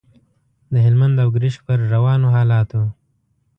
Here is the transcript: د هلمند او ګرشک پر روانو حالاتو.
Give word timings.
د 0.71 0.73
هلمند 0.85 1.15
او 1.23 1.29
ګرشک 1.35 1.59
پر 1.67 1.79
روانو 1.93 2.27
حالاتو. 2.35 2.81